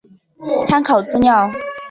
[0.65, 1.51] 参考资料